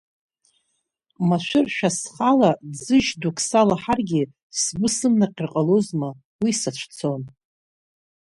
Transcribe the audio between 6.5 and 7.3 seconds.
сацәцон.